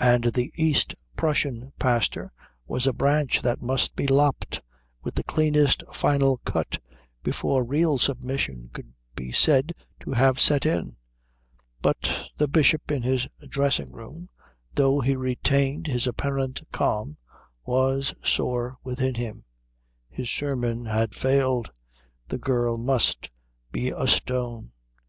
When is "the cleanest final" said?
5.14-6.38